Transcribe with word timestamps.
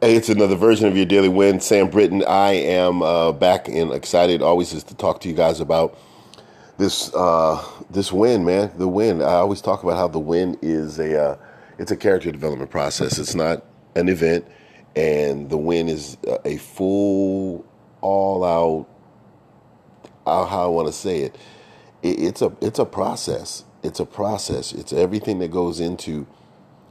Hey, 0.00 0.14
it's 0.14 0.28
another 0.28 0.54
version 0.54 0.86
of 0.86 0.96
your 0.96 1.06
daily 1.06 1.28
win. 1.28 1.58
Sam 1.58 1.90
Britton. 1.90 2.22
I 2.22 2.52
am 2.52 3.02
uh, 3.02 3.32
back 3.32 3.66
and 3.66 3.92
excited 3.92 4.42
always 4.42 4.72
is 4.72 4.84
to 4.84 4.94
talk 4.94 5.20
to 5.22 5.28
you 5.28 5.34
guys 5.34 5.58
about 5.58 5.98
this 6.76 7.12
uh, 7.16 7.60
this 7.90 8.12
win, 8.12 8.44
man. 8.44 8.70
The 8.78 8.86
win. 8.86 9.20
I 9.20 9.34
always 9.38 9.60
talk 9.60 9.82
about 9.82 9.96
how 9.96 10.06
the 10.06 10.20
win 10.20 10.56
is 10.62 11.00
a 11.00 11.20
uh, 11.20 11.36
it's 11.80 11.90
a 11.90 11.96
character 11.96 12.30
development 12.30 12.70
process. 12.70 13.18
It's 13.18 13.34
not 13.34 13.64
an 13.96 14.08
event, 14.08 14.46
and 14.94 15.50
the 15.50 15.58
win 15.58 15.88
is 15.88 16.16
a 16.44 16.58
full, 16.58 17.66
all 18.00 18.44
out. 18.44 18.86
Uh, 20.24 20.46
how 20.46 20.62
I 20.62 20.68
want 20.68 20.86
to 20.86 20.92
say 20.92 21.22
it. 21.22 21.36
it. 22.04 22.20
It's 22.20 22.40
a 22.40 22.56
it's 22.60 22.78
a 22.78 22.86
process. 22.86 23.64
It's 23.82 23.98
a 23.98 24.06
process. 24.06 24.72
It's 24.72 24.92
everything 24.92 25.40
that 25.40 25.50
goes 25.50 25.80
into 25.80 26.28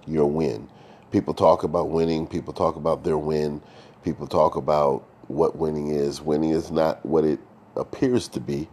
your 0.06 0.30
win 0.30 0.68
People 1.12 1.34
talk 1.34 1.64
about 1.64 1.90
winning, 1.90 2.28
people 2.28 2.54
talk 2.54 2.76
about 2.76 3.04
their 3.04 3.18
win, 3.18 3.62
people 4.04 4.28
talk 4.28 4.56
about 4.56 5.08
what 5.28 5.58
winning 5.58 5.90
is. 5.90 6.22
Winning 6.22 6.52
is 6.52 6.72
not 6.72 7.06
what 7.06 7.24
it 7.24 7.40
appears 7.76 8.28
to 8.30 8.40
be, 8.40 8.68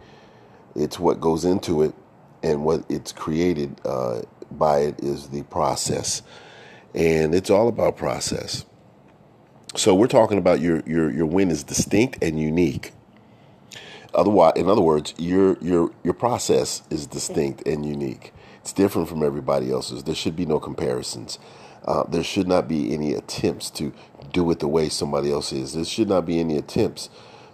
it's 0.75 0.99
what 0.99 1.21
goes 1.21 1.45
into 1.45 1.83
it, 1.83 1.93
and 2.43 2.65
what 2.65 2.85
it's 2.89 3.11
created 3.11 3.79
uh, 3.85 4.21
by 4.51 4.79
it 4.79 4.99
is 5.01 5.29
the 5.29 5.43
process. 5.43 6.21
And 6.93 7.35
it's 7.35 7.49
all 7.49 7.67
about 7.67 7.97
process. 7.97 8.65
So 9.75 9.93
we're 9.93 10.07
talking 10.07 10.37
about 10.37 10.61
your 10.61 10.81
your 10.85 11.11
your 11.11 11.25
win 11.25 11.51
is 11.51 11.63
distinct 11.63 12.23
and 12.23 12.39
unique. 12.39 12.93
Otherwise, 14.13 14.53
in 14.55 14.69
other 14.69 14.81
words, 14.81 15.13
your 15.17 15.57
your 15.59 15.91
your 16.03 16.13
process 16.13 16.81
is 16.89 17.05
distinct 17.07 17.67
and 17.67 17.85
unique. 17.85 18.33
It's 18.61 18.71
different 18.71 19.09
from 19.09 19.21
everybody 19.23 19.71
else's. 19.71 20.03
There 20.03 20.15
should 20.15 20.35
be 20.35 20.45
no 20.45 20.59
comparisons. 20.59 21.39
Uh, 21.85 22.03
there 22.05 22.23
should 22.23 22.47
not 22.47 22.67
be 22.67 22.93
any 22.93 23.13
attempts 23.13 23.69
to 23.69 23.93
do 24.33 24.49
it 24.51 24.59
the 24.59 24.67
way 24.67 24.89
somebody 24.89 25.31
else 25.31 25.53
is. 25.53 25.73
There 25.73 25.85
should 25.85 26.09
not 26.09 26.25
be 26.25 26.39
any 26.39 26.57
attempts 26.57 27.09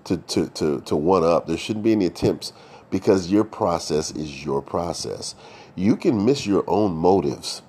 to, 0.05 0.17
to, 0.17 0.47
to, 0.49 0.81
to 0.81 0.95
one 0.95 1.23
up. 1.23 1.47
There 1.47 1.57
shouldn't 1.57 1.83
be 1.83 1.91
any 1.91 2.05
attempts 2.05 2.53
because 2.89 3.31
your 3.31 3.43
process 3.43 4.11
is 4.11 4.45
your 4.45 4.61
process. 4.61 5.35
You 5.75 5.97
can 5.97 6.25
miss 6.25 6.45
your 6.45 6.63
own 6.67 6.93
motives 6.93 7.61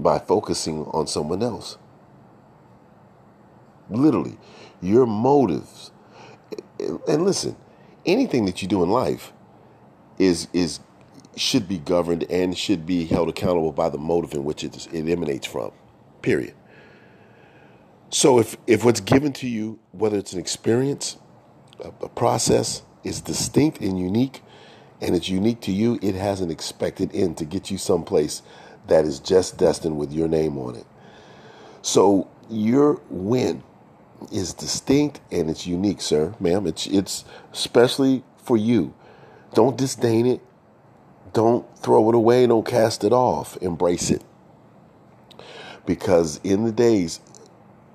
by 0.00 0.18
focusing 0.18 0.84
on 0.86 1.06
someone 1.06 1.42
else. 1.42 1.78
Literally, 3.90 4.38
your 4.80 5.06
motives. 5.06 5.92
And 7.08 7.24
listen, 7.24 7.56
anything 8.06 8.46
that 8.46 8.62
you 8.62 8.68
do 8.68 8.82
in 8.82 8.90
life 8.90 9.32
is 10.18 10.48
is 10.52 10.80
should 11.36 11.68
be 11.68 11.78
governed 11.78 12.24
and 12.30 12.56
should 12.56 12.86
be 12.86 13.04
held 13.04 13.28
accountable 13.28 13.72
by 13.72 13.90
the 13.90 13.98
motive 13.98 14.34
in 14.34 14.44
which 14.44 14.64
it, 14.64 14.88
it 14.92 15.08
emanates 15.08 15.46
from. 15.46 15.72
Period. 16.26 16.54
So 18.10 18.40
if 18.40 18.56
if 18.66 18.84
what's 18.84 18.98
given 18.98 19.32
to 19.34 19.46
you, 19.46 19.78
whether 19.92 20.18
it's 20.18 20.32
an 20.32 20.40
experience, 20.40 21.18
a, 21.78 21.92
a 22.02 22.08
process, 22.08 22.82
is 23.04 23.20
distinct 23.20 23.80
and 23.80 23.96
unique, 23.96 24.42
and 25.00 25.14
it's 25.14 25.28
unique 25.28 25.60
to 25.60 25.70
you, 25.70 26.00
it 26.02 26.16
has 26.16 26.40
an 26.40 26.50
expected 26.50 27.14
end 27.14 27.38
to 27.38 27.44
get 27.44 27.70
you 27.70 27.78
someplace 27.78 28.42
that 28.88 29.04
is 29.04 29.20
just 29.20 29.56
destined 29.56 29.98
with 29.98 30.12
your 30.12 30.26
name 30.26 30.58
on 30.58 30.74
it. 30.74 30.86
So 31.80 32.28
your 32.50 33.00
win 33.08 33.62
is 34.32 34.52
distinct 34.52 35.20
and 35.30 35.48
it's 35.48 35.64
unique, 35.64 36.00
sir, 36.00 36.34
ma'am. 36.40 36.66
It's 36.66 36.88
it's 36.88 37.24
especially 37.52 38.24
for 38.36 38.56
you. 38.56 38.94
Don't 39.54 39.78
disdain 39.78 40.26
it. 40.26 40.40
Don't 41.32 41.64
throw 41.78 42.08
it 42.08 42.16
away. 42.16 42.48
Don't 42.48 42.66
cast 42.66 43.04
it 43.04 43.12
off. 43.12 43.56
Embrace 43.58 44.10
it. 44.10 44.24
Because 45.86 46.40
in 46.44 46.64
the 46.64 46.72
days 46.72 47.20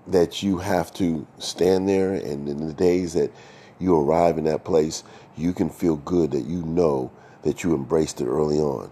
that 0.07 0.41
you 0.41 0.57
have 0.59 0.93
to 0.93 1.27
stand 1.37 1.87
there 1.87 2.13
and 2.13 2.47
in 2.47 2.65
the 2.65 2.73
days 2.73 3.13
that 3.13 3.31
you 3.79 3.95
arrive 3.95 4.37
in 4.37 4.45
that 4.45 4.63
place, 4.63 5.03
you 5.37 5.53
can 5.53 5.69
feel 5.69 5.97
good 5.97 6.31
that 6.31 6.45
you 6.45 6.63
know 6.63 7.11
that 7.43 7.63
you 7.63 7.75
embraced 7.75 8.21
it 8.21 8.25
early 8.25 8.59
on. 8.59 8.91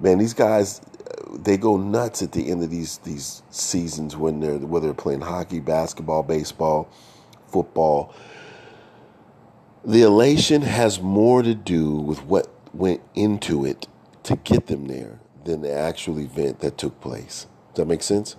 Man, 0.00 0.18
these 0.18 0.34
guys 0.34 0.80
they 1.32 1.56
go 1.56 1.76
nuts 1.76 2.22
at 2.22 2.32
the 2.32 2.50
end 2.50 2.62
of 2.62 2.70
these 2.70 2.98
these 2.98 3.42
seasons 3.50 4.16
when 4.16 4.40
they're 4.40 4.58
whether 4.58 4.88
they're 4.88 4.94
playing 4.94 5.22
hockey, 5.22 5.60
basketball, 5.60 6.22
baseball, 6.22 6.90
football. 7.48 8.14
The 9.84 10.02
elation 10.02 10.62
has 10.62 11.00
more 11.00 11.42
to 11.42 11.54
do 11.54 11.92
with 11.92 12.24
what 12.24 12.48
went 12.72 13.00
into 13.14 13.64
it 13.64 13.88
to 14.24 14.36
get 14.36 14.68
them 14.68 14.86
there 14.86 15.18
than 15.44 15.62
the 15.62 15.72
actual 15.72 16.20
event 16.20 16.60
that 16.60 16.78
took 16.78 17.00
place. 17.00 17.46
Does 17.74 17.84
that 17.84 17.88
make 17.88 18.02
sense? 18.02 18.36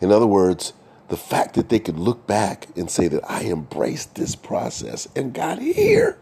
In 0.00 0.12
other 0.12 0.26
words, 0.26 0.72
the 1.08 1.16
fact 1.16 1.54
that 1.54 1.68
they 1.68 1.78
could 1.78 1.98
look 1.98 2.26
back 2.26 2.68
and 2.76 2.90
say 2.90 3.08
that 3.08 3.22
I 3.30 3.44
embraced 3.44 4.14
this 4.14 4.34
process 4.34 5.08
and 5.14 5.32
got 5.32 5.60
here. 5.60 6.18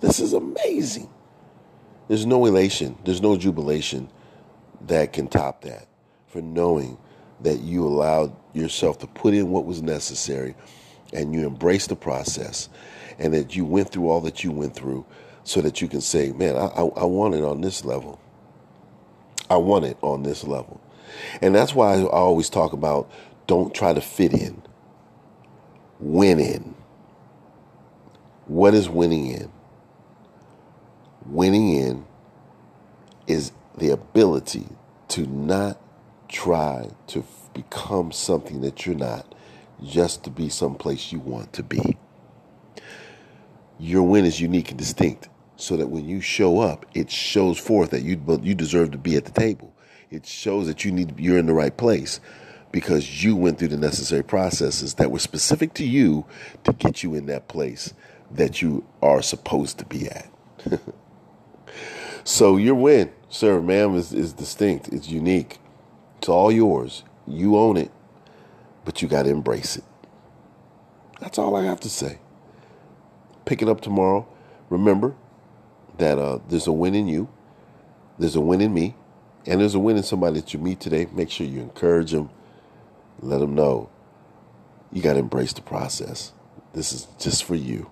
This 0.00 0.20
is 0.20 0.32
amazing. 0.32 1.10
There's 2.08 2.26
no 2.26 2.44
elation, 2.46 2.96
there's 3.04 3.22
no 3.22 3.36
jubilation 3.36 4.10
that 4.86 5.12
can 5.12 5.28
top 5.28 5.62
that 5.62 5.86
for 6.26 6.40
knowing 6.40 6.98
that 7.40 7.60
you 7.60 7.86
allowed 7.86 8.34
yourself 8.52 8.98
to 8.98 9.06
put 9.06 9.34
in 9.34 9.50
what 9.50 9.64
was 9.64 9.82
necessary 9.82 10.54
and 11.12 11.34
you 11.34 11.46
embraced 11.46 11.88
the 11.88 11.96
process 11.96 12.68
and 13.18 13.32
that 13.34 13.56
you 13.56 13.64
went 13.64 13.90
through 13.90 14.08
all 14.08 14.20
that 14.22 14.42
you 14.44 14.50
went 14.50 14.74
through 14.74 15.04
so 15.44 15.60
that 15.60 15.80
you 15.80 15.88
can 15.88 16.00
say, 16.00 16.32
man, 16.32 16.56
I, 16.56 16.66
I, 16.66 16.82
I 16.82 17.04
want 17.04 17.34
it 17.34 17.44
on 17.44 17.60
this 17.60 17.84
level. 17.84 18.20
I 19.50 19.56
want 19.56 19.84
it 19.84 19.98
on 20.00 20.22
this 20.22 20.44
level. 20.44 20.80
And 21.42 21.54
that's 21.54 21.74
why 21.74 21.96
I 21.96 22.04
always 22.04 22.48
talk 22.48 22.72
about 22.72 23.10
don't 23.48 23.74
try 23.74 23.92
to 23.92 24.00
fit 24.00 24.32
in. 24.32 24.62
Win 25.98 26.38
in. 26.38 26.76
What 28.46 28.74
is 28.74 28.88
winning 28.88 29.26
in? 29.26 29.50
Winning 31.26 31.74
in 31.74 32.06
is 33.26 33.52
the 33.76 33.90
ability 33.90 34.68
to 35.08 35.26
not 35.26 35.80
try 36.28 36.88
to 37.08 37.24
become 37.54 38.12
something 38.12 38.60
that 38.60 38.86
you're 38.86 38.94
not 38.94 39.34
just 39.82 40.24
to 40.24 40.30
be 40.30 40.48
someplace 40.48 41.10
you 41.12 41.18
want 41.18 41.52
to 41.54 41.62
be. 41.64 41.98
Your 43.78 44.04
win 44.04 44.24
is 44.24 44.40
unique 44.40 44.70
and 44.70 44.78
distinct 44.78 45.28
so 45.60 45.76
that 45.76 45.88
when 45.88 46.08
you 46.08 46.20
show 46.20 46.60
up, 46.60 46.86
it 46.94 47.10
shows 47.10 47.58
forth 47.58 47.90
that 47.90 48.02
you 48.02 48.20
you 48.42 48.54
deserve 48.54 48.90
to 48.92 48.98
be 48.98 49.16
at 49.16 49.26
the 49.26 49.32
table. 49.32 49.74
It 50.10 50.26
shows 50.26 50.66
that 50.66 50.84
you 50.84 50.90
need 50.90 51.18
you're 51.18 51.38
in 51.38 51.46
the 51.46 51.54
right 51.54 51.76
place 51.76 52.20
because 52.72 53.24
you 53.24 53.36
went 53.36 53.58
through 53.58 53.68
the 53.68 53.76
necessary 53.76 54.22
processes 54.22 54.94
that 54.94 55.10
were 55.10 55.18
specific 55.18 55.74
to 55.74 55.84
you 55.84 56.24
to 56.64 56.72
get 56.72 57.02
you 57.02 57.14
in 57.14 57.26
that 57.26 57.48
place 57.48 57.94
that 58.30 58.62
you 58.62 58.84
are 59.02 59.22
supposed 59.22 59.78
to 59.78 59.84
be 59.84 60.06
at. 60.08 60.30
so 62.24 62.56
your 62.56 62.76
win, 62.76 63.12
sir, 63.28 63.60
ma'am, 63.60 63.96
is, 63.96 64.12
is 64.12 64.32
distinct. 64.32 64.88
It's 64.88 65.08
unique. 65.08 65.58
It's 66.18 66.28
all 66.28 66.52
yours. 66.52 67.02
You 67.26 67.56
own 67.56 67.76
it, 67.76 67.90
but 68.84 69.02
you 69.02 69.08
got 69.08 69.24
to 69.24 69.30
embrace 69.30 69.76
it. 69.76 69.84
That's 71.20 71.38
all 71.38 71.56
I 71.56 71.64
have 71.64 71.80
to 71.80 71.90
say. 71.90 72.18
Pick 73.44 73.62
it 73.62 73.68
up 73.68 73.80
tomorrow. 73.80 74.26
Remember, 74.70 75.16
that 75.98 76.18
uh, 76.18 76.38
there's 76.48 76.66
a 76.66 76.72
win 76.72 76.94
in 76.94 77.08
you, 77.08 77.28
there's 78.18 78.36
a 78.36 78.40
win 78.40 78.60
in 78.60 78.72
me, 78.72 78.94
and 79.46 79.60
there's 79.60 79.74
a 79.74 79.78
win 79.78 79.96
in 79.96 80.02
somebody 80.02 80.40
that 80.40 80.52
you 80.52 80.60
meet 80.60 80.80
today. 80.80 81.06
Make 81.12 81.30
sure 81.30 81.46
you 81.46 81.60
encourage 81.60 82.12
them, 82.12 82.30
let 83.20 83.40
them 83.40 83.54
know 83.54 83.90
you 84.92 85.02
got 85.02 85.14
to 85.14 85.20
embrace 85.20 85.52
the 85.52 85.62
process. 85.62 86.32
This 86.72 86.92
is 86.92 87.06
just 87.18 87.44
for 87.44 87.54
you. 87.54 87.90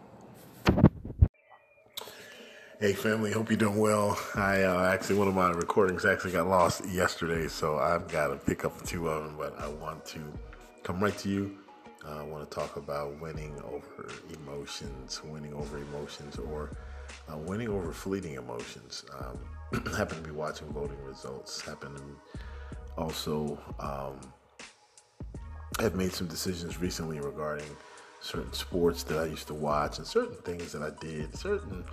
Hey 2.80 2.92
family, 2.92 3.32
hope 3.32 3.50
you're 3.50 3.56
doing 3.56 3.78
well. 3.78 4.18
I 4.36 4.62
uh, 4.62 4.84
actually 4.84 5.18
one 5.18 5.26
of 5.26 5.34
my 5.34 5.50
recordings 5.50 6.04
actually 6.04 6.30
got 6.30 6.46
lost 6.46 6.86
yesterday, 6.88 7.48
so 7.48 7.76
I've 7.76 8.06
got 8.06 8.28
to 8.28 8.36
pick 8.36 8.64
up 8.64 8.84
two 8.84 9.08
of 9.08 9.24
them. 9.24 9.36
But 9.36 9.60
I 9.60 9.66
want 9.66 10.06
to 10.06 10.20
come 10.84 11.02
right 11.02 11.16
to 11.18 11.28
you. 11.28 11.58
Uh, 12.06 12.20
I 12.20 12.22
want 12.22 12.48
to 12.48 12.54
talk 12.54 12.76
about 12.76 13.20
winning 13.20 13.60
over 13.64 14.08
emotions, 14.32 15.20
winning 15.24 15.52
over 15.54 15.78
emotions, 15.78 16.38
or 16.38 16.70
uh, 17.32 17.36
winning 17.36 17.68
over 17.68 17.92
fleeting 17.92 18.34
emotions. 18.34 19.04
Um, 19.18 19.84
happen 19.96 20.16
to 20.16 20.22
be 20.22 20.30
watching 20.30 20.68
voting 20.68 21.02
results. 21.04 21.60
Happen 21.60 21.94
to 21.94 22.02
also 22.96 23.58
um, 23.78 24.18
have 25.80 25.94
made 25.94 26.12
some 26.12 26.26
decisions 26.26 26.80
recently 26.80 27.20
regarding 27.20 27.68
certain 28.20 28.52
sports 28.52 29.02
that 29.04 29.18
I 29.18 29.26
used 29.26 29.46
to 29.48 29.54
watch 29.54 29.98
and 29.98 30.06
certain 30.06 30.36
things 30.38 30.72
that 30.72 30.82
I 30.82 30.90
did. 31.00 31.36
Certain, 31.36 31.84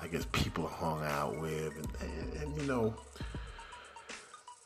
I 0.00 0.06
guess, 0.06 0.26
people 0.32 0.66
hung 0.66 1.04
out 1.04 1.38
with, 1.40 1.76
and, 1.76 2.10
and, 2.10 2.42
and 2.42 2.56
you 2.60 2.66
know, 2.66 2.94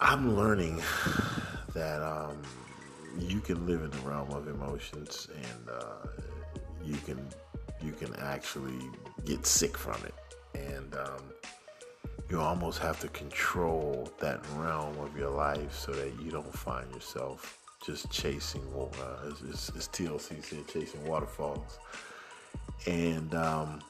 I'm 0.00 0.36
learning 0.36 0.80
that 1.74 2.02
um, 2.02 2.42
you 3.18 3.40
can 3.40 3.66
live 3.66 3.82
in 3.82 3.90
the 3.90 3.98
realm 3.98 4.30
of 4.30 4.48
emotions 4.48 5.28
and 5.34 5.68
uh, 5.68 6.06
you 6.84 6.96
can 7.04 7.18
you 7.82 7.92
can 7.92 8.14
actually 8.16 8.78
get 9.24 9.46
sick 9.46 9.76
from 9.76 10.02
it. 10.04 10.14
And 10.54 10.94
um, 10.94 11.22
you 12.30 12.40
almost 12.40 12.78
have 12.78 13.00
to 13.00 13.08
control 13.08 14.10
that 14.20 14.40
realm 14.56 14.98
of 14.98 15.16
your 15.16 15.30
life 15.30 15.74
so 15.74 15.92
that 15.92 16.12
you 16.20 16.30
don't 16.30 16.54
find 16.54 16.90
yourself 16.94 17.58
just 17.84 18.10
chasing, 18.10 18.62
uh, 18.74 19.30
TLC 19.92 20.44
said, 20.44 20.68
chasing 20.68 21.04
waterfalls. 21.06 21.78
And 22.86 23.34
um, 23.34 23.80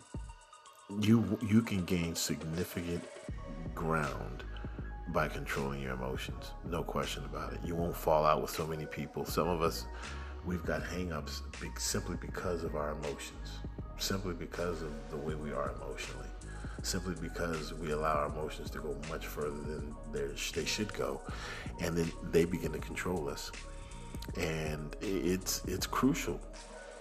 you 1.00 1.38
you 1.46 1.62
can 1.62 1.84
gain 1.84 2.14
significant 2.14 3.04
ground 3.74 4.44
by 5.08 5.28
controlling 5.28 5.82
your 5.82 5.92
emotions. 5.92 6.52
No 6.64 6.82
question 6.82 7.24
about 7.24 7.52
it. 7.52 7.60
You 7.64 7.74
won't 7.74 7.96
fall 7.96 8.24
out 8.24 8.40
with 8.40 8.50
so 8.50 8.66
many 8.66 8.86
people. 8.86 9.24
Some 9.24 9.48
of 9.48 9.62
us, 9.62 9.86
we've 10.44 10.64
got 10.64 10.82
hangups 10.82 11.42
simply 11.78 12.16
because 12.20 12.64
of 12.64 12.76
our 12.76 12.92
emotions, 12.92 13.60
simply 14.02 14.34
because 14.34 14.82
of 14.82 14.92
the 15.10 15.16
way 15.16 15.34
we 15.34 15.52
are 15.52 15.72
emotionally, 15.80 16.28
simply 16.82 17.14
because 17.20 17.72
we 17.74 17.92
allow 17.92 18.14
our 18.14 18.26
emotions 18.26 18.70
to 18.70 18.78
go 18.78 18.96
much 19.08 19.26
further 19.26 19.60
than 19.60 19.94
they 20.12 20.64
should 20.64 20.92
go, 20.94 21.20
and 21.80 21.96
then 21.96 22.10
they 22.30 22.44
begin 22.44 22.72
to 22.72 22.78
control 22.78 23.28
us. 23.28 23.50
And 24.36 24.94
it's 25.00 25.62
it's 25.66 25.86
crucial 25.86 26.40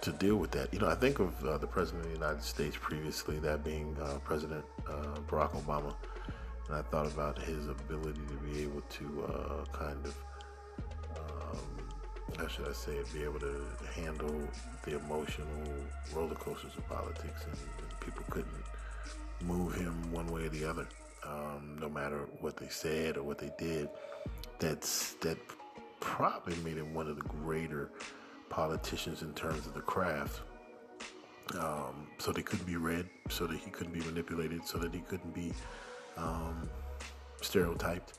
to 0.00 0.10
deal 0.12 0.36
with 0.36 0.50
that. 0.52 0.72
You 0.72 0.80
know, 0.80 0.88
I 0.88 0.96
think 0.96 1.20
of 1.20 1.32
uh, 1.44 1.58
the 1.58 1.66
president 1.66 2.04
of 2.04 2.10
the 2.12 2.18
United 2.18 2.42
States 2.42 2.76
previously, 2.80 3.38
that 3.40 3.62
being 3.62 3.96
uh, 4.02 4.18
President 4.24 4.64
uh, 4.88 5.18
Barack 5.28 5.52
Obama 5.62 5.94
and 6.72 6.80
I 6.80 6.82
thought 6.82 7.06
about 7.06 7.40
his 7.42 7.68
ability 7.68 8.20
to 8.28 8.34
be 8.46 8.62
able 8.62 8.80
to 8.80 9.24
uh, 9.24 9.64
kind 9.76 9.98
of, 10.06 10.16
how 12.38 12.48
should 12.48 12.68
I 12.68 12.72
say 12.72 12.92
it, 12.92 13.12
be 13.12 13.22
able 13.22 13.40
to 13.40 13.66
handle 13.94 14.48
the 14.84 14.96
emotional 14.96 15.46
roller 16.14 16.34
coasters 16.34 16.72
of 16.76 16.88
politics, 16.88 17.44
and, 17.44 17.54
and 17.54 18.00
people 18.00 18.24
couldn't 18.30 18.52
move 19.44 19.74
him 19.74 20.12
one 20.12 20.26
way 20.26 20.44
or 20.44 20.48
the 20.48 20.64
other, 20.64 20.86
um, 21.26 21.76
no 21.80 21.88
matter 21.88 22.28
what 22.40 22.56
they 22.56 22.68
said 22.68 23.16
or 23.16 23.22
what 23.22 23.38
they 23.38 23.50
did. 23.58 23.88
That's 24.58 25.14
that 25.14 25.38
probably 26.00 26.56
made 26.64 26.76
him 26.76 26.94
one 26.94 27.08
of 27.08 27.16
the 27.16 27.22
greater 27.22 27.90
politicians 28.48 29.22
in 29.22 29.32
terms 29.34 29.66
of 29.66 29.74
the 29.74 29.80
craft. 29.80 30.40
Um, 31.58 32.06
so 32.18 32.32
they 32.32 32.42
couldn't 32.42 32.66
be 32.66 32.76
read, 32.76 33.08
so 33.28 33.46
that 33.46 33.58
he 33.58 33.70
couldn't 33.70 33.92
be 33.92 34.00
manipulated, 34.00 34.66
so 34.66 34.78
that 34.78 34.94
he 34.94 35.00
couldn't 35.00 35.34
be 35.34 35.52
um, 36.16 36.68
stereotyped. 37.40 38.14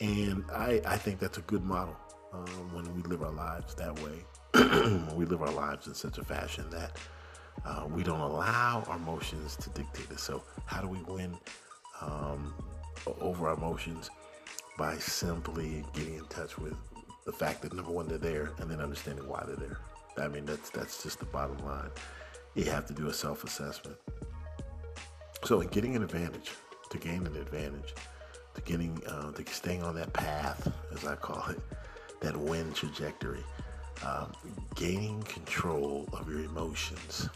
And 0.00 0.44
I, 0.52 0.80
I 0.86 0.96
think 0.96 1.18
that's 1.18 1.38
a 1.38 1.42
good 1.42 1.64
model 1.64 1.96
um, 2.32 2.74
when 2.74 2.94
we 2.94 3.02
live 3.02 3.22
our 3.22 3.32
lives 3.32 3.74
that 3.74 3.98
way. 4.00 4.24
when 4.52 5.16
we 5.16 5.24
live 5.24 5.42
our 5.42 5.52
lives 5.52 5.86
in 5.86 5.94
such 5.94 6.18
a 6.18 6.24
fashion 6.24 6.64
that 6.70 6.96
uh, 7.64 7.84
we 7.90 8.02
don't 8.02 8.20
allow 8.20 8.82
our 8.88 8.96
emotions 8.96 9.56
to 9.56 9.70
dictate 9.70 10.10
us. 10.10 10.22
So, 10.22 10.42
how 10.66 10.80
do 10.80 10.88
we 10.88 11.02
win 11.02 11.36
um, 12.00 12.54
over 13.20 13.48
our 13.48 13.54
emotions? 13.54 14.10
By 14.78 14.96
simply 14.96 15.84
getting 15.92 16.14
in 16.14 16.24
touch 16.26 16.56
with 16.56 16.74
the 17.26 17.32
fact 17.32 17.62
that 17.62 17.72
number 17.72 17.90
one, 17.90 18.06
they're 18.06 18.16
there, 18.16 18.52
and 18.58 18.70
then 18.70 18.80
understanding 18.80 19.26
why 19.26 19.42
they're 19.44 19.56
there. 19.56 19.78
I 20.18 20.28
mean, 20.28 20.44
that's 20.44 20.70
that's 20.70 21.02
just 21.02 21.18
the 21.18 21.26
bottom 21.26 21.58
line. 21.64 21.90
You 22.54 22.64
have 22.64 22.86
to 22.86 22.92
do 22.92 23.08
a 23.08 23.12
self-assessment. 23.12 23.96
So, 25.44 25.60
in 25.60 25.68
getting 25.68 25.96
an 25.96 26.02
advantage, 26.02 26.52
to 26.90 26.98
gain 26.98 27.26
an 27.26 27.36
advantage, 27.36 27.94
to 28.54 28.60
getting, 28.62 29.00
uh, 29.06 29.32
to 29.32 29.44
staying 29.52 29.82
on 29.82 29.94
that 29.96 30.12
path, 30.12 30.72
as 30.92 31.04
I 31.04 31.16
call 31.16 31.44
it, 31.50 31.60
that 32.20 32.36
win 32.36 32.72
trajectory, 32.72 33.44
um, 34.06 34.32
gaining 34.74 35.22
control 35.22 36.08
of 36.12 36.28
your 36.28 36.40
emotions, 36.40 37.28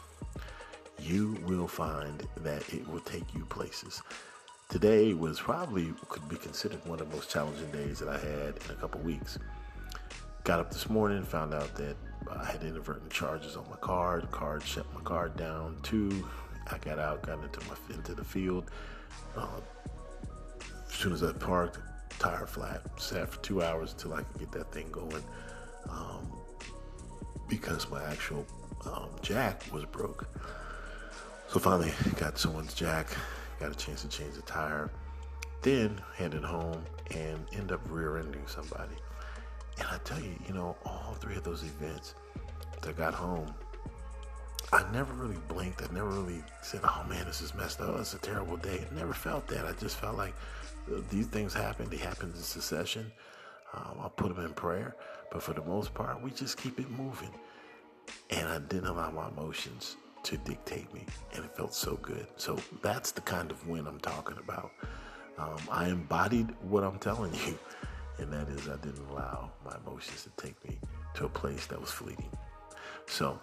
you 0.99 1.37
will 1.47 1.69
find 1.69 2.27
that 2.39 2.63
it 2.73 2.87
will 2.89 3.01
take 3.01 3.35
you 3.35 3.45
places. 3.47 4.03
Today 4.69 5.13
was 5.13 5.41
probably 5.41 5.93
could 6.09 6.29
be 6.29 6.37
considered 6.37 6.85
one 6.87 7.01
of 7.01 7.11
the 7.11 7.15
most 7.15 7.31
challenging 7.31 7.71
days 7.71 7.99
that 7.99 8.09
I 8.09 8.19
had 8.19 8.59
in 8.65 8.71
a 8.71 8.75
couple 8.75 9.01
weeks. 9.01 9.39
Got 10.45 10.61
up 10.61 10.73
this 10.73 10.89
morning, 10.89 11.23
found 11.23 11.53
out 11.53 11.75
that 11.77 11.97
I 12.31 12.45
had 12.45 12.63
inadvertent 12.63 13.11
charges 13.11 13.57
on 13.57 13.65
my 13.69 13.77
card. 13.77 14.31
Card 14.31 14.63
shut 14.63 14.87
my 14.95 15.01
card 15.01 15.37
down. 15.37 15.77
Two, 15.83 16.27
I 16.71 16.79
got 16.79 16.99
out, 16.99 17.23
got 17.23 17.43
into 17.43 17.61
my 17.69 17.95
into 17.95 18.15
the 18.15 18.25
field, 18.25 18.71
uh, 19.37 19.61
as 20.89 20.95
soon 20.95 21.13
as 21.13 21.23
I 21.23 21.33
parked, 21.33 21.79
tire 22.23 22.47
flat. 22.47 22.83
Sat 23.01 23.29
for 23.29 23.41
two 23.43 23.63
hours 23.63 23.93
until 23.93 24.15
I 24.15 24.23
could 24.23 24.39
get 24.39 24.53
that 24.53 24.73
thing 24.73 24.89
going. 24.91 25.25
Um, 25.89 26.33
because 27.49 27.91
my 27.91 28.03
actual 28.05 28.47
um, 28.87 29.11
jack 29.21 29.65
was 29.73 29.85
broke. 29.85 30.27
So 31.49 31.59
finally 31.59 31.93
got 32.17 32.39
someone's 32.39 32.75
jack, 32.75 33.09
got 33.61 33.73
a 33.73 33.75
chance 33.75 34.03
to 34.03 34.09
change 34.09 34.35
the 34.35 34.43
tire, 34.43 34.91
then 35.61 36.01
headed 36.15 36.45
home 36.45 36.83
and 37.11 37.45
end 37.53 37.73
up 37.73 37.81
rear-ending 37.91 38.47
somebody. 38.47 38.97
And 39.79 39.89
I 39.89 39.99
tell 40.05 40.21
you, 40.21 40.35
you 40.47 40.55
know, 40.55 40.77
all 40.87 41.17
three 41.21 41.37
of 41.37 41.45
those 41.45 41.63
events, 41.63 42.15
that 42.83 42.97
got 42.97 43.15
home, 43.15 43.53
I 44.73 44.85
never 44.93 45.13
really 45.15 45.39
blinked. 45.49 45.83
I 45.83 45.93
never 45.93 46.09
really 46.09 46.43
said, 46.63 46.81
"Oh 46.83 47.05
man, 47.09 47.27
this 47.27 47.41
is 47.41 47.55
messed 47.55 47.81
up. 47.81 47.99
It's 48.01 48.15
a 48.15 48.19
terrible 48.19 48.57
day." 48.57 48.87
I 48.91 48.95
never 48.95 49.13
felt 49.13 49.47
that. 49.49 49.67
I 49.67 49.73
just 49.73 49.97
felt 49.97 50.17
like 50.17 50.35
these 51.11 51.27
things 51.27 51.55
happen. 51.55 51.89
They 51.89 51.97
happen 51.97 52.31
in 52.31 52.37
succession. 52.37 53.11
Um, 53.75 53.99
I'll 54.01 54.11
put 54.11 54.35
them 54.35 54.45
in 54.45 54.53
prayer, 54.53 54.95
but 55.31 55.43
for 55.43 55.55
the 55.55 55.63
most 55.63 55.95
part, 55.95 56.23
we 56.23 56.31
just 56.31 56.59
keep 56.59 56.79
it 56.79 56.91
moving. 56.91 57.31
And 58.31 58.49
I 58.49 58.59
didn't 58.59 58.87
allow 58.87 59.11
my 59.11 59.29
emotions 59.29 59.97
to 60.25 60.37
dictate 60.39 60.93
me, 60.93 61.05
and 61.35 61.45
it 61.45 61.57
felt 61.57 61.75
so 61.75 61.97
good. 61.97 62.27
So 62.37 62.59
that's 62.83 63.13
the 63.13 63.23
kind 63.23 63.51
of 63.51 63.67
win 63.67 63.87
I'm 63.87 64.01
talking 64.01 64.37
about. 64.39 64.71
Um, 65.39 65.57
I 65.71 65.89
embodied 65.89 66.55
what 66.63 66.85
I'm 66.85 66.99
telling 66.99 67.33
you, 67.47 67.59
and 68.19 68.33
that 68.33 68.49
is 68.49 68.69
I 68.69 68.77
didn't 68.77 69.09
allow 69.11 69.51
my 69.65 69.77
emotions 69.85 70.25
to 70.25 70.43
take 70.43 70.63
me 70.69 70.79
to 71.15 71.25
a 71.25 71.29
place 71.29 71.67
that 71.67 71.81
was 71.81 71.91
fleeting. 71.91 72.31
So 73.07 73.41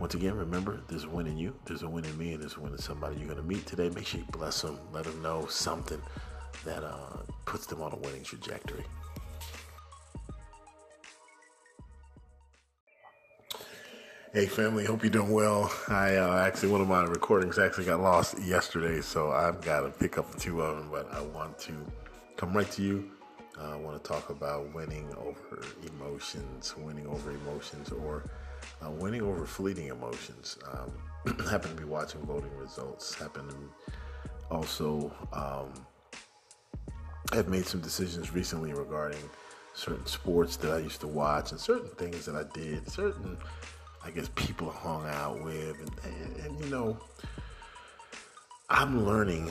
once 0.00 0.14
again, 0.14 0.34
remember, 0.34 0.80
there's 0.88 1.04
a 1.04 1.08
win 1.08 1.26
in 1.26 1.36
you, 1.36 1.54
there's 1.66 1.82
a 1.82 1.88
win 1.88 2.04
in 2.04 2.16
me, 2.16 2.32
and 2.32 2.42
there's 2.42 2.56
a 2.56 2.60
win 2.60 2.72
in 2.72 2.78
somebody 2.78 3.16
you're 3.16 3.26
going 3.26 3.36
to 3.36 3.42
meet 3.42 3.66
today. 3.66 3.90
Make 3.90 4.06
sure 4.06 4.20
you 4.20 4.26
bless 4.32 4.62
them, 4.62 4.78
let 4.92 5.04
them 5.04 5.20
know 5.20 5.46
something 5.46 6.00
that 6.64 6.84
uh, 6.84 7.18
puts 7.44 7.66
them 7.66 7.82
on 7.82 7.92
a 7.92 7.96
winning 7.96 8.22
trajectory. 8.22 8.84
Hey 14.34 14.44
family, 14.44 14.84
hope 14.84 15.02
you're 15.02 15.10
doing 15.10 15.30
well. 15.30 15.72
I 15.88 16.16
uh, 16.16 16.44
actually 16.46 16.70
one 16.70 16.82
of 16.82 16.88
my 16.88 17.02
recordings 17.04 17.58
actually 17.58 17.86
got 17.86 18.00
lost 18.00 18.38
yesterday, 18.42 19.00
so 19.00 19.30
I've 19.32 19.62
got 19.62 19.80
to 19.80 19.90
pick 19.90 20.18
up 20.18 20.38
two 20.38 20.60
of 20.60 20.76
them. 20.76 20.90
But 20.90 21.10
I 21.14 21.22
want 21.22 21.58
to 21.60 21.72
come 22.36 22.52
right 22.52 22.70
to 22.72 22.82
you. 22.82 23.10
Uh, 23.58 23.72
I 23.72 23.76
want 23.76 24.02
to 24.02 24.06
talk 24.06 24.28
about 24.28 24.72
winning 24.74 25.08
over 25.16 25.64
emotions, 25.88 26.74
winning 26.76 27.06
over 27.06 27.30
emotions, 27.30 27.90
or 27.90 28.22
uh, 28.84 28.90
winning 28.90 29.22
over 29.22 29.46
fleeting 29.46 29.88
emotions. 29.88 30.58
Um, 30.72 31.38
happen 31.50 31.74
to 31.74 31.76
be 31.76 31.84
watching 31.84 32.20
voting 32.20 32.54
results. 32.58 33.14
Happen 33.14 33.48
to 33.48 33.56
also 34.50 35.10
um, 35.32 35.72
have 37.32 37.48
made 37.48 37.66
some 37.66 37.80
decisions 37.80 38.32
recently 38.32 38.72
regarding 38.72 39.22
certain 39.74 40.06
sports 40.06 40.56
that 40.56 40.72
I 40.72 40.78
used 40.78 41.00
to 41.02 41.06
watch 41.06 41.52
and 41.52 41.60
certain 41.60 41.90
things 41.90 42.24
that 42.26 42.34
I 42.34 42.44
did. 42.58 42.90
Certain, 42.90 43.36
I 44.04 44.10
guess, 44.10 44.28
people 44.34 44.70
I 44.70 44.78
hung 44.78 45.06
out 45.06 45.44
with, 45.44 45.78
and, 45.78 45.90
and, 46.04 46.36
and 46.44 46.64
you 46.64 46.70
know, 46.70 46.98
I'm 48.70 49.06
learning 49.06 49.50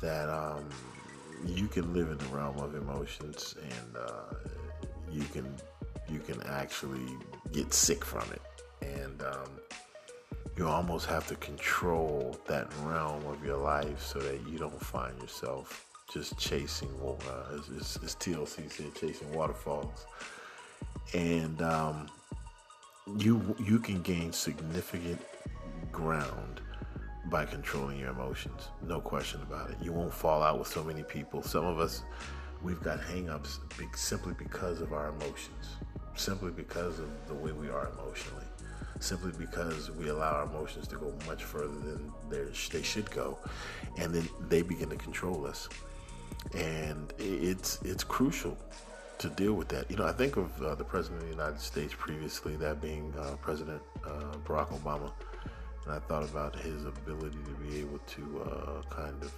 that 0.00 0.28
um, 0.28 0.64
you 1.44 1.68
can 1.68 1.92
live 1.92 2.10
in 2.10 2.18
the 2.18 2.26
realm 2.26 2.58
of 2.58 2.74
emotions 2.74 3.54
and 3.62 3.96
uh, 3.96 4.34
you 5.12 5.22
can 5.32 5.46
you 6.08 6.20
can 6.20 6.40
actually 6.42 7.06
get 7.52 7.72
sick 7.72 8.04
from 8.04 8.28
it. 8.32 8.42
And 8.82 9.22
um, 9.22 9.50
you 10.56 10.66
almost 10.66 11.06
have 11.06 11.26
to 11.28 11.34
control 11.36 12.36
that 12.46 12.72
realm 12.82 13.24
of 13.26 13.44
your 13.44 13.56
life 13.56 14.00
so 14.02 14.18
that 14.20 14.40
you 14.48 14.58
don't 14.58 14.80
find 14.80 15.20
yourself 15.20 15.85
just 16.12 16.38
chasing, 16.38 16.88
as, 17.52 17.68
as, 18.02 18.16
TLC 18.16 18.70
said, 18.70 18.94
chasing 18.94 19.32
waterfalls. 19.32 20.06
And 21.14 21.60
um, 21.62 22.08
you 23.18 23.54
you 23.58 23.78
can 23.78 24.02
gain 24.02 24.32
significant 24.32 25.20
ground 25.92 26.60
by 27.30 27.44
controlling 27.44 27.98
your 27.98 28.10
emotions. 28.10 28.68
No 28.82 29.00
question 29.00 29.40
about 29.42 29.70
it. 29.70 29.76
You 29.82 29.92
won't 29.92 30.12
fall 30.12 30.42
out 30.42 30.58
with 30.58 30.68
so 30.68 30.82
many 30.82 31.02
people. 31.02 31.42
Some 31.42 31.64
of 31.64 31.78
us, 31.78 32.02
we've 32.62 32.82
got 32.82 33.00
hangups 33.00 33.58
simply 33.96 34.34
because 34.38 34.80
of 34.80 34.92
our 34.92 35.08
emotions 35.08 35.76
simply 36.16 36.50
because 36.50 36.98
of 36.98 37.08
the 37.28 37.34
way 37.34 37.52
we 37.52 37.68
are 37.68 37.90
emotionally, 37.98 38.46
simply 39.00 39.32
because 39.38 39.90
we 39.92 40.08
allow 40.08 40.32
our 40.32 40.44
emotions 40.44 40.88
to 40.88 40.96
go 40.96 41.14
much 41.26 41.44
further 41.44 41.78
than 41.78 42.12
they 42.30 42.82
should 42.82 43.10
go, 43.10 43.38
and 43.98 44.14
then 44.14 44.28
they 44.48 44.62
begin 44.62 44.88
to 44.88 44.96
control 44.96 45.46
us. 45.46 45.68
And 46.54 47.12
it's 47.18 47.80
it's 47.82 48.04
crucial 48.04 48.56
to 49.18 49.28
deal 49.30 49.54
with 49.54 49.68
that. 49.68 49.90
You 49.90 49.96
know, 49.96 50.06
I 50.06 50.12
think 50.12 50.36
of 50.36 50.62
uh, 50.62 50.74
the 50.74 50.84
president 50.84 51.22
of 51.22 51.28
the 51.28 51.34
United 51.34 51.60
States 51.60 51.94
previously, 51.96 52.56
that 52.56 52.80
being 52.80 53.12
uh, 53.18 53.36
President 53.40 53.82
uh, 54.04 54.36
Barack 54.44 54.68
Obama, 54.80 55.10
and 55.84 55.94
I 55.94 55.98
thought 56.00 56.24
about 56.24 56.54
his 56.56 56.84
ability 56.84 57.38
to 57.44 57.50
be 57.64 57.80
able 57.80 57.98
to 57.98 58.42
uh, 58.42 58.82
kind 58.94 59.22
of 59.22 59.32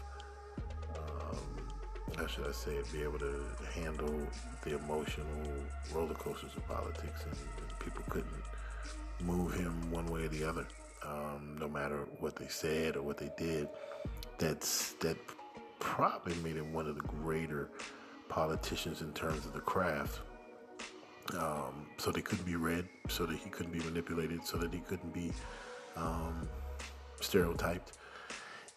how 2.19 2.27
should 2.27 2.47
I 2.47 2.53
say 2.53 2.73
it, 2.73 2.93
be 2.93 3.03
able 3.03 3.19
to 3.19 3.45
handle 3.75 4.21
the 4.62 4.77
emotional 4.77 5.27
roller 5.95 6.15
coasters 6.15 6.50
of 6.57 6.67
politics, 6.67 7.25
and, 7.25 7.33
and 7.33 7.79
people 7.79 8.03
couldn't 8.09 8.43
move 9.25 9.55
him 9.55 9.73
one 9.91 10.07
way 10.07 10.25
or 10.25 10.29
the 10.29 10.45
other, 10.45 10.67
um, 11.05 11.57
no 11.61 11.69
matter 11.69 12.07
what 12.19 12.37
they 12.37 12.49
said 12.49 12.97
or 12.97 13.03
what 13.03 13.19
they 13.19 13.31
did. 13.37 13.69
That's 14.38 14.93
that 14.95 15.17
probably 15.78 16.35
made 16.37 16.56
him 16.56 16.73
one 16.73 16.87
of 16.87 16.94
the 16.94 17.02
greater 17.02 17.70
politicians 18.28 19.00
in 19.00 19.12
terms 19.12 19.47
of 19.47 19.52
the 19.52 19.61
craft. 19.61 20.20
Um, 21.38 21.87
so 21.99 22.11
they 22.11 22.23
couldn't 22.23 22.47
be 22.47 22.56
read, 22.56 22.88
so 23.08 23.26
that 23.26 23.37
he 23.37 23.50
couldn't 23.50 23.73
be 23.73 23.80
manipulated, 23.80 24.47
so 24.47 24.56
that 24.56 24.73
he 24.73 24.80
couldn't 24.80 25.12
be 25.12 25.32
um, 25.97 26.49
stereotyped. 27.20 27.92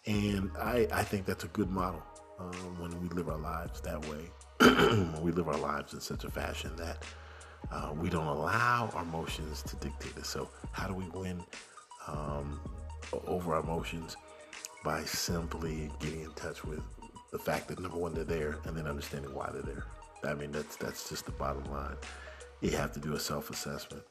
And 0.05 0.51
I, 0.59 0.87
I 0.91 1.03
think 1.03 1.25
that's 1.25 1.43
a 1.43 1.49
good 1.49 1.69
model 1.69 2.03
um, 2.39 2.81
when 2.81 2.99
we 3.01 3.07
live 3.09 3.29
our 3.29 3.37
lives 3.37 3.79
that 3.81 4.05
way. 4.07 4.29
when 4.59 5.21
we 5.21 5.31
live 5.31 5.47
our 5.47 5.57
lives 5.57 5.93
in 5.93 6.01
such 6.01 6.23
a 6.23 6.29
fashion 6.29 6.75
that 6.75 7.03
uh, 7.71 7.93
we 7.95 8.09
don't 8.09 8.27
allow 8.27 8.89
our 8.93 9.03
emotions 9.03 9.61
to 9.63 9.75
dictate 9.77 10.17
us. 10.17 10.27
So, 10.27 10.49
how 10.71 10.87
do 10.87 10.93
we 10.93 11.05
win 11.09 11.43
um, 12.07 12.59
over 13.25 13.55
our 13.55 13.61
emotions? 13.61 14.17
By 14.83 15.03
simply 15.03 15.91
getting 15.99 16.21
in 16.21 16.31
touch 16.31 16.63
with 16.63 16.81
the 17.31 17.37
fact 17.37 17.67
that 17.67 17.79
number 17.79 17.97
one, 17.97 18.13
they're 18.13 18.23
there, 18.23 18.57
and 18.65 18.75
then 18.75 18.87
understanding 18.87 19.33
why 19.33 19.49
they're 19.53 19.61
there. 19.61 19.85
I 20.23 20.33
mean, 20.33 20.51
that's 20.51 20.75
that's 20.75 21.09
just 21.09 21.25
the 21.25 21.31
bottom 21.31 21.63
line. 21.71 21.95
You 22.61 22.71
have 22.71 22.91
to 22.93 22.99
do 22.99 23.13
a 23.13 23.19
self-assessment. 23.19 24.03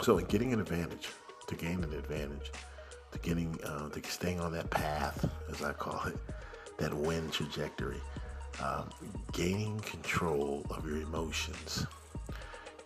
So, 0.00 0.18
in 0.18 0.24
getting 0.26 0.52
an 0.52 0.60
advantage, 0.60 1.08
to 1.46 1.54
gain 1.54 1.84
an 1.84 1.92
advantage, 1.92 2.50
to 3.12 3.18
getting, 3.18 3.58
uh, 3.64 3.88
to 3.88 4.02
staying 4.10 4.40
on 4.40 4.52
that 4.52 4.70
path, 4.70 5.28
as 5.50 5.62
I 5.62 5.72
call 5.72 6.06
it, 6.06 6.16
that 6.78 6.92
win 6.92 7.30
trajectory, 7.30 8.00
um, 8.62 8.88
gaining 9.32 9.78
control 9.80 10.64
of 10.70 10.86
your 10.86 11.00
emotions, 11.00 11.86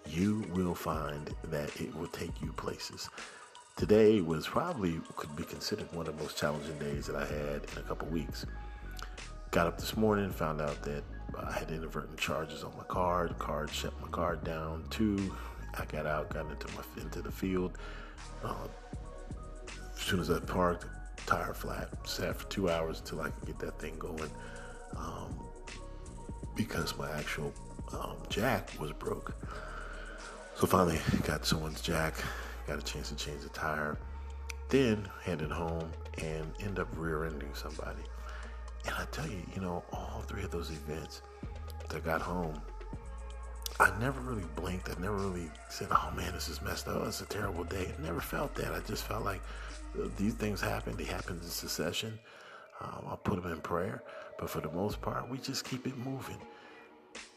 you 0.09 0.45
will 0.53 0.75
find 0.75 1.35
that 1.45 1.81
it 1.81 1.95
will 1.97 2.09
take 2.09 2.41
you 2.43 2.53
places. 2.53 3.09
Today 3.77 4.23
was 4.23 4.47
probably 4.47 4.99
could 5.17 5.37
be 5.37 5.45
considered 5.45 5.93
one 5.93 6.07
of 6.07 6.17
the 6.17 6.23
most 6.23 6.39
challenging 6.39 6.79
days 6.79 7.07
that 7.07 7.15
I 7.15 7.27
had 7.27 7.63
in 7.73 7.79
a 7.79 7.83
couple 7.83 8.09
weeks. 8.09 8.47
Got 9.51 9.67
up 9.67 9.79
this 9.79 9.99
morning, 9.99 10.31
found 10.31 10.63
out 10.63 10.81
that 10.83 11.05
I 11.39 11.53
had 11.53 11.71
inadvertent 11.71 12.19
charges 12.19 12.65
on 12.65 12.73
my 12.79 12.85
card. 12.85 13.31
The 13.31 13.35
card 13.35 13.71
shut 13.71 13.93
my 14.01 14.09
card 14.09 14.43
down. 14.45 14.85
too. 14.89 15.31
I 15.75 15.85
got 15.85 16.07
out, 16.07 16.31
got 16.31 16.51
into 16.51 16.67
my 16.69 17.03
into 17.03 17.21
the 17.21 17.31
field. 17.31 17.77
Uh, 18.43 18.67
as 19.95 20.01
soon 20.01 20.21
as 20.21 20.31
I 20.31 20.41
parked, 20.41 20.87
tire 21.27 21.53
flat. 21.53 21.91
Sat 22.09 22.35
for 22.35 22.49
two 22.49 22.71
hours 22.71 23.01
until 23.01 23.21
I 23.21 23.29
could 23.29 23.45
get 23.45 23.59
that 23.59 23.79
thing 23.79 23.99
going. 23.99 24.31
Um, 24.97 25.39
because 26.55 26.97
my 26.97 27.11
actual 27.13 27.53
um, 27.93 28.17
jack 28.31 28.71
was 28.81 28.93
broke. 28.93 29.35
So 30.55 30.67
finally 30.67 30.99
got 31.25 31.45
someone's 31.45 31.83
jack, 31.83 32.15
got 32.67 32.79
a 32.79 32.83
chance 32.83 33.09
to 33.09 33.17
change 33.17 33.43
the 33.43 33.49
tire, 33.51 33.99
then 34.69 35.09
headed 35.23 35.51
home 35.51 35.91
and 36.19 36.53
end 36.61 36.79
up 36.79 36.89
rear-ending 36.97 37.55
somebody. 37.55 38.03
And 38.87 38.95
I 38.97 39.05
tell 39.11 39.27
you, 39.27 39.43
you 39.55 39.61
know, 39.61 39.85
all 39.93 40.23
three 40.27 40.43
of 40.43 40.51
those 40.51 40.71
events, 40.71 41.23
that 41.89 42.05
got 42.05 42.21
home, 42.21 42.61
I 43.79 43.97
never 43.99 44.21
really 44.21 44.47
blinked. 44.55 44.89
I 44.89 45.01
never 45.01 45.17
really 45.17 45.51
said, 45.69 45.89
"Oh 45.91 46.11
man, 46.17 46.33
this 46.33 46.49
is 46.49 46.63
messed 46.63 46.89
up. 46.89 47.07
It's 47.07 47.21
a 47.21 47.27
terrible 47.27 47.65
day." 47.65 47.93
I 47.97 48.03
never 48.03 48.21
felt 48.21 48.55
that. 48.55 48.73
I 48.73 48.81
just 48.81 49.05
felt 49.05 49.25
like 49.25 49.43
uh, 49.99 50.09
these 50.17 50.35
things 50.35 50.61
happen. 50.61 50.97
They 50.97 51.05
happen 51.05 51.37
in 51.37 51.43
succession. 51.43 52.19
Um, 52.81 53.05
I'll 53.09 53.21
put 53.23 53.43
them 53.43 53.53
in 53.53 53.61
prayer, 53.61 54.03
but 54.39 54.51
for 54.51 54.61
the 54.61 54.71
most 54.71 55.01
part, 55.01 55.29
we 55.31 55.39
just 55.39 55.65
keep 55.65 55.87
it 55.87 55.97
moving. 55.99 56.39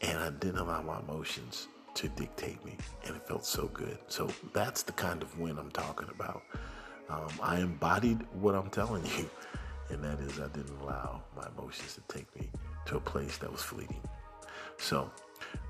And 0.02 0.18
I 0.18 0.30
didn't 0.30 0.58
allow 0.58 0.82
my 0.82 0.98
emotions 1.00 1.68
to 1.94 2.08
dictate 2.08 2.64
me, 2.64 2.76
and 3.06 3.16
it 3.16 3.26
felt 3.26 3.44
so 3.44 3.68
good. 3.68 3.98
So 4.08 4.28
that's 4.52 4.82
the 4.82 4.92
kind 4.92 5.22
of 5.22 5.38
win 5.38 5.58
I'm 5.58 5.70
talking 5.70 6.08
about. 6.08 6.42
Um, 7.08 7.28
I 7.42 7.58
embodied 7.58 8.20
what 8.34 8.54
I'm 8.54 8.70
telling 8.70 9.04
you, 9.18 9.28
and 9.90 10.02
that 10.04 10.20
is 10.20 10.38
I 10.38 10.48
didn't 10.48 10.78
allow 10.80 11.22
my 11.36 11.46
emotions 11.56 11.94
to 11.94 12.14
take 12.14 12.34
me 12.36 12.48
to 12.86 12.96
a 12.96 13.00
place 13.00 13.38
that 13.38 13.50
was 13.50 13.62
fleeting. 13.62 14.00
So, 14.78 15.10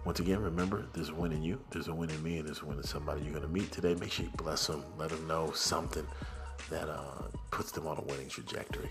once 0.04 0.20
again, 0.20 0.40
remember 0.40 0.86
there's 0.92 1.08
a 1.08 1.14
win 1.14 1.32
in 1.32 1.42
you, 1.42 1.60
there's 1.70 1.88
a 1.88 1.94
win 1.94 2.10
in 2.10 2.22
me, 2.22 2.38
and 2.38 2.46
there's 2.46 2.60
a 2.60 2.66
win 2.66 2.76
in 2.76 2.84
somebody 2.84 3.22
you're 3.22 3.32
going 3.32 3.42
to 3.42 3.48
meet 3.48 3.72
today. 3.72 3.94
Make 3.94 4.12
sure 4.12 4.26
you 4.26 4.32
bless 4.36 4.66
them, 4.66 4.84
let 4.98 5.10
them 5.10 5.26
know 5.26 5.50
something 5.52 6.06
that 6.68 6.88
uh, 6.88 7.22
puts 7.50 7.72
them 7.72 7.86
on 7.86 7.98
a 7.98 8.02
winning 8.02 8.28
trajectory. 8.28 8.90